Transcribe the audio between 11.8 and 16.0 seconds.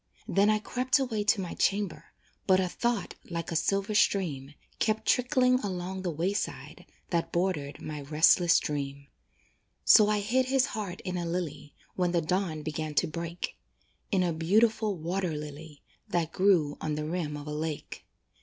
When the dawn began to break In a beautiful water lily,